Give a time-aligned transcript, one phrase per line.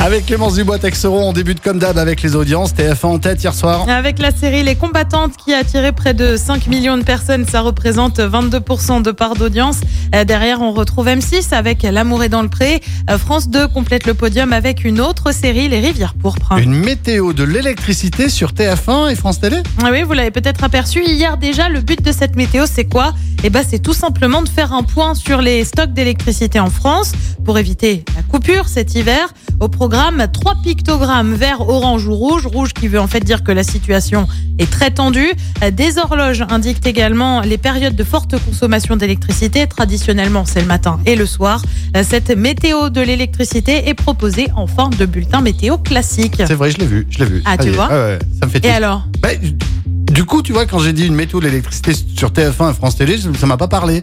[0.00, 2.72] Avec Clémence Dubois Texero, on débute comme d'hab avec les audiences.
[2.72, 3.88] TF1 en tête hier soir.
[3.88, 7.62] Avec la série Les Combattantes qui a attiré près de 5 millions de personnes, ça
[7.62, 9.80] représente 22% de part d'audience.
[10.14, 12.80] Euh, Derrière, on retrouve M6 avec L'amour est dans le pré.
[13.10, 16.52] Euh, France 2 complète le podium avec une autre série, Les Rivières pourpres.
[16.58, 21.02] Une météo de l'électricité sur TF1 et France Télé Ah Oui, vous l'avez peut-être aperçu
[21.04, 21.68] hier déjà.
[21.68, 23.14] Le but de cette météo, c'est quoi?
[23.42, 27.12] Eh ben, c'est tout simplement de faire un point sur les stocks d'électricité en France
[27.44, 29.28] pour éviter la coupure cet hiver.
[29.60, 32.46] Au programme, trois pictogrammes vert, orange ou rouge.
[32.46, 34.28] Rouge qui veut en fait dire que la situation
[34.60, 35.32] est très tendue.
[35.64, 39.66] Euh, Des horloges indiquent également les périodes de forte consommation d'électricité.
[39.66, 41.60] Traditionnellement, c'est le matin et le soir.
[41.96, 46.34] Euh, Cette météo de l'électricité est proposée en fin de bulletin météo classique.
[46.38, 47.42] C'est vrai, je l'ai vu, je l'ai vu.
[47.44, 49.06] Ah, tu vois ouais, Ça me fait Et alors?
[49.20, 49.30] Bah,
[50.18, 52.96] Du coup, tu vois, quand j'ai dit une météo de l'électricité sur TF1 et France
[52.96, 54.02] Télé, ça m'a pas parlé.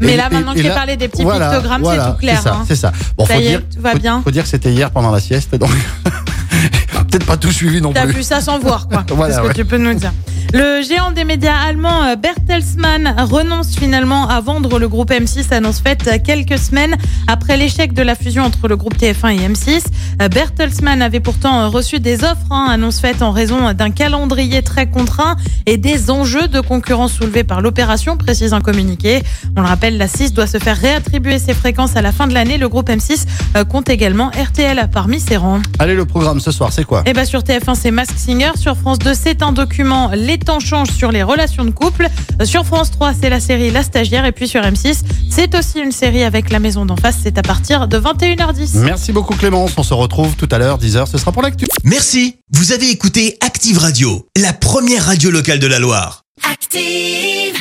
[0.00, 2.18] Mais Et- là, maintenant et que j'ai là- parlé des petits voilà, pictogrammes, c'est tout
[2.18, 2.64] clair, C'est ça, hein.
[2.66, 2.92] c'est ça.
[3.16, 4.20] Bon, Ça faut y est, dire, tout va faut- bien.
[4.24, 5.70] Faut dire que c'était hier pendant la sieste, donc
[7.10, 8.14] peut-être pas tout suivi non T'as plus.
[8.14, 9.04] vu ça sans voir, quoi.
[9.14, 9.54] Voilà, Qu'est-ce que ouais.
[9.54, 10.12] tu peux nous dire
[10.54, 15.80] Le géant des médias allemand euh, Bertelsmann renonce finalement à vendre le groupe M6, annonce
[15.80, 16.94] faite quelques semaines
[17.26, 19.80] après l'échec de la fusion entre le groupe TF1 et M6.
[20.20, 24.60] Euh, Bertelsmann avait pourtant euh, reçu des offres, hein, annonce faite en raison d'un calendrier
[24.60, 29.22] très contraint et des enjeux de concurrence soulevés par l'opération, précise un communiqué.
[29.56, 32.34] On le rappelle, la 6 doit se faire réattribuer ses fréquences à la fin de
[32.34, 32.58] l'année.
[32.58, 35.62] Le groupe M6 euh, compte également RTL parmi ses rangs.
[35.78, 37.04] Allez, le programme ce soir, c'est quoi?
[37.06, 40.60] Eh ben sur TF1 c'est Mask Singer, sur France 2 c'est un document Les temps
[40.60, 42.08] changent sur les relations de couple,
[42.44, 45.92] sur France 3 c'est la série La stagiaire et puis sur M6 c'est aussi une
[45.92, 48.78] série avec la maison d'en face, c'est à partir de 21h10.
[48.78, 51.66] Merci beaucoup Clémence, on se retrouve tout à l'heure, 10h, ce sera pour l'actu.
[51.84, 56.24] Merci, vous avez écouté Active Radio, la première radio locale de la Loire.
[56.50, 57.51] Active.